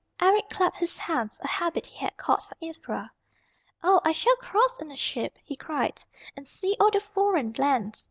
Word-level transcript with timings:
Eric 0.19 0.49
clapped 0.49 0.77
his 0.77 0.97
hands, 0.97 1.39
a 1.43 1.47
habit 1.47 1.85
he 1.85 1.97
had 1.99 2.17
caught 2.17 2.43
from 2.43 2.57
Ivra. 2.59 3.11
"Oh, 3.83 4.01
I 4.03 4.11
shall 4.13 4.35
cross 4.37 4.81
in 4.81 4.89
a 4.89 4.95
ship," 4.97 5.37
he 5.43 5.55
cried, 5.55 6.03
"and 6.35 6.47
see 6.47 6.75
all 6.79 6.89
the 6.89 6.99
foreign 6.99 7.53
lands. 7.59 7.99